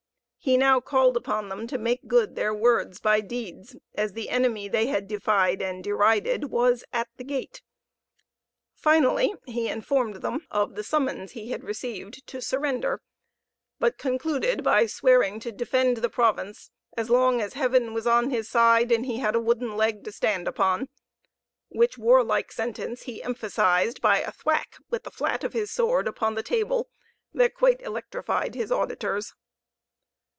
He 0.43 0.57
now 0.57 0.79
called 0.79 1.15
upon 1.15 1.49
them 1.49 1.67
to 1.67 1.77
make 1.77 2.07
good 2.07 2.35
their 2.35 2.51
words 2.51 2.99
by 2.99 3.21
deeds, 3.21 3.75
as 3.93 4.13
the 4.13 4.29
enemy 4.31 4.67
they 4.67 4.87
had 4.87 5.07
defied 5.07 5.61
and 5.61 5.83
derided 5.83 6.45
was 6.45 6.83
at 6.91 7.07
the 7.17 7.23
gate. 7.23 7.61
Finally, 8.73 9.35
he 9.45 9.69
informed 9.69 10.23
them 10.23 10.47
of 10.49 10.73
the 10.73 10.83
summons 10.83 11.33
he 11.33 11.51
had 11.51 11.63
received 11.63 12.25
to 12.25 12.41
surrender, 12.41 13.03
but 13.77 13.99
concluded 13.99 14.63
by 14.63 14.87
swearing 14.87 15.39
to 15.41 15.51
defend 15.51 15.97
the 15.97 16.09
province 16.09 16.71
as 16.97 17.11
long 17.11 17.39
as 17.39 17.53
Heaven 17.53 17.93
was 17.93 18.07
on 18.07 18.31
his 18.31 18.49
side, 18.49 18.91
and 18.91 19.05
he 19.05 19.17
had 19.19 19.35
a 19.35 19.39
wooden 19.39 19.77
leg 19.77 20.03
to 20.05 20.11
stand 20.11 20.47
upon; 20.47 20.89
which 21.69 21.99
warlike 21.99 22.51
sentence 22.51 23.03
he 23.03 23.21
emphasized 23.21 24.01
by 24.01 24.21
a 24.21 24.31
thwack 24.31 24.77
with 24.89 25.03
the 25.03 25.11
flat 25.11 25.43
of 25.43 25.53
his 25.53 25.69
sword 25.69 26.07
upon 26.07 26.33
the 26.33 26.41
table 26.41 26.89
that 27.31 27.53
quite 27.53 27.83
electrified 27.83 28.55
his 28.55 28.71
auditors. 28.71 29.35